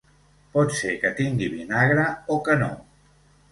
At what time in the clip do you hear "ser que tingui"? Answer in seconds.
0.77-1.51